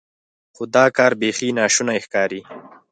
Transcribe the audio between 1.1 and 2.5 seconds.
بیخي ناشونی ښکاري.